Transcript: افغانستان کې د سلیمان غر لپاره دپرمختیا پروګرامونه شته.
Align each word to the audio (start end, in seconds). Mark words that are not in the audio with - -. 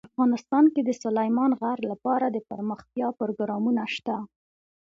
افغانستان 0.09 0.65
کې 0.73 0.81
د 0.83 0.89
سلیمان 1.03 1.51
غر 1.59 1.79
لپاره 1.91 2.25
دپرمختیا 2.37 3.07
پروګرامونه 3.19 3.83
شته. 3.95 4.15